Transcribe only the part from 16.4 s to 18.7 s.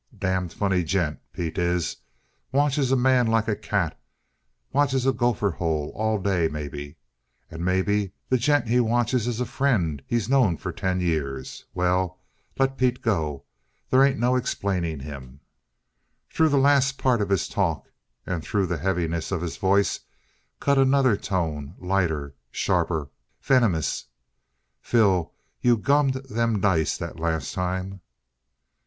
the last part of his talk, and through